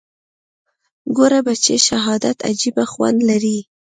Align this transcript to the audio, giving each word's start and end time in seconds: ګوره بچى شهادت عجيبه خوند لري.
ګوره 1.15 1.39
بچى 1.47 1.75
شهادت 1.87 2.37
عجيبه 2.47 2.85
خوند 2.91 3.19
لري. 3.29 3.57